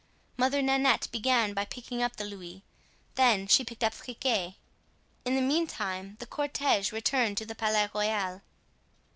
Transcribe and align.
Mother 0.35 0.63
Nanette 0.63 1.07
began 1.11 1.53
by 1.53 1.63
picking 1.63 2.01
up 2.01 2.15
the 2.15 2.25
louis; 2.25 2.63
then 3.13 3.45
she 3.45 3.63
picked 3.63 3.83
up 3.83 3.93
Friquet. 3.93 4.55
In 5.25 5.35
the 5.35 5.41
meantime 5.43 6.15
the 6.19 6.25
cortege 6.25 6.91
returned 6.91 7.37
to 7.37 7.45
the 7.45 7.53
Palais 7.53 7.87
Royal. 7.93 8.41